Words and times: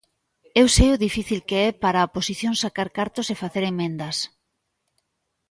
Eu 0.61 0.67
sei 0.75 0.89
o 0.91 1.01
difícil 1.05 1.39
que 1.47 1.57
é 1.67 1.69
para 1.83 1.97
a 1.99 2.07
oposición 2.09 2.53
sacar 2.63 2.89
cartos 2.97 3.27
e 3.33 3.39
facer 3.43 3.63
emendas. 3.71 4.17